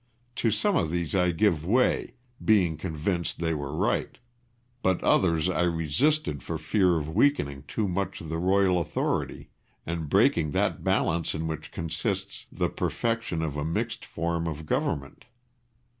To 0.37 0.49
some 0.49 0.75
of 0.75 0.89
these 0.89 1.13
I 1.13 1.29
gave 1.29 1.63
way, 1.63 2.15
being 2.43 2.75
convinced 2.75 3.37
they 3.37 3.53
were 3.53 3.71
right, 3.75 4.17
but 4.81 4.99
others 5.03 5.47
I 5.47 5.61
resisted 5.61 6.41
for 6.41 6.57
fear 6.57 6.97
of 6.97 7.07
weakening 7.13 7.65
too 7.67 7.87
much 7.87 8.17
the 8.17 8.39
royal 8.39 8.79
authority, 8.81 9.51
and 9.85 10.09
breaking 10.09 10.53
that 10.53 10.83
balance 10.83 11.35
in 11.35 11.45
which 11.45 11.71
consists 11.71 12.47
the 12.51 12.67
perfection 12.69 13.43
of 13.43 13.55
a 13.57 13.63
mixed 13.63 14.03
form 14.03 14.47
of 14.47 14.65
government. 14.65 15.25